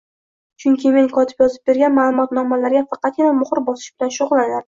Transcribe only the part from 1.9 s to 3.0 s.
ma`lumotnomalarga